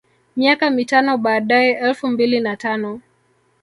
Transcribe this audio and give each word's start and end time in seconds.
Miaka 0.35 0.69
mitano 0.69 1.17
baadae 1.17 1.71
elfu 1.79 2.07
mbili 2.07 2.39
na 2.39 2.57
tano 2.57 3.01